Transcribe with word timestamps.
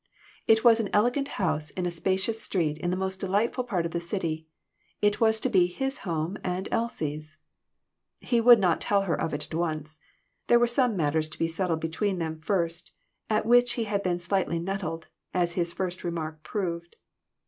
It 0.47 0.63
was 0.63 0.79
an 0.79 0.89
elegant 0.93 1.27
house 1.37 1.71
on 1.77 1.85
a 1.85 1.91
spacious 1.91 2.41
street 2.41 2.79
in 2.79 2.89
the 2.89 2.97
most 2.97 3.19
delightful 3.19 3.63
part 3.63 3.85
of 3.85 3.91
the 3.91 3.99
city, 3.99 4.47
and 4.99 5.15
was 5.17 5.39
to 5.41 5.47
be 5.47 5.67
his 5.67 5.99
home 5.99 6.37
and 6.43 6.67
Elsie's. 6.71 7.37
He 8.19 8.41
would 8.41 8.57
not 8.57 8.81
tell 8.81 9.03
her 9.03 9.13
of 9.13 9.31
it 9.31 9.45
at 9.45 9.53
once. 9.53 9.99
There 10.47 10.57
were 10.57 10.65
some 10.65 10.97
matters 10.97 11.29
to 11.29 11.37
be 11.37 11.47
settled 11.47 11.81
between 11.81 12.17
them 12.17 12.39
first 12.41 12.91
at 13.29 13.45
which 13.45 13.73
he 13.73 13.83
had 13.83 14.01
been 14.01 14.17
slightly 14.17 14.57
nettled, 14.57 15.05
as 15.35 15.53
his 15.53 15.71
first 15.71 16.03
remark 16.03 16.41
proved. 16.41 16.95